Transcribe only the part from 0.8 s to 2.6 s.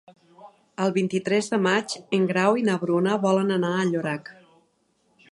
El vint-i-tres de maig en Grau